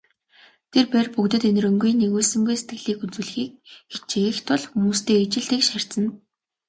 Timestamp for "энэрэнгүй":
1.51-1.91